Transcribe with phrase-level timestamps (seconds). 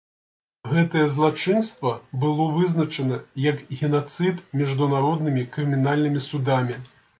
[0.69, 1.91] Гэтае злачынства
[2.23, 6.75] было вызначана як генацыд міжнароднымі крымінальнымі судамі.